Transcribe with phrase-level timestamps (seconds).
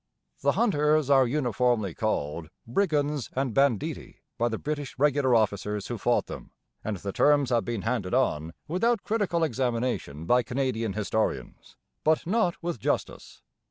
[0.41, 6.25] The 'Hunters' are uniformly called 'brigands' and 'banditti' by the British regular officers who fought
[6.25, 6.49] them,
[6.83, 12.55] and the terms have been handed on without critical examination by Canadian historians; but not
[12.63, 13.43] with justice.